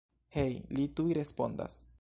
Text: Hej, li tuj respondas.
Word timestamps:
Hej, 0.37 0.57
li 0.79 0.87
tuj 1.01 1.13
respondas. 1.21 1.81